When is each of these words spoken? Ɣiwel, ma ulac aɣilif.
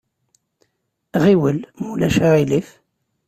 Ɣiwel, 1.23 1.59
ma 1.79 1.85
ulac 1.93 2.17
aɣilif. 2.25 2.69